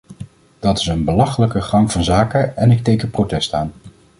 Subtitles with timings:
[0.59, 3.71] Dat is een belachelijke gang van zaken en ik teken protest aan.